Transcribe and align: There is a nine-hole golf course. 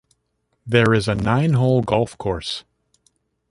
There 0.65 0.95
is 0.95 1.07
a 1.07 1.13
nine-hole 1.13 1.83
golf 1.83 2.17
course. 2.17 2.63